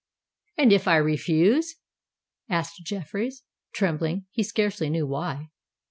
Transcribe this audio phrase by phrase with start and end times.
[0.57, 1.75] "And if I refuse?"
[2.49, 5.49] asked Jeffreys, trembling he scarcely knew why.